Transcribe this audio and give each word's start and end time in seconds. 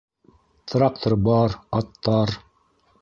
Трактор 0.71 1.15
бар, 1.27 1.55
аттар... 1.81 2.37